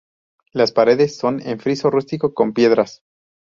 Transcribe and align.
Las 0.51 0.71
paredes 0.71 1.15
son 1.15 1.41
en 1.47 1.59
friso 1.59 1.91
rústico 1.91 2.33
con 2.33 2.53
piedras. 2.55 3.03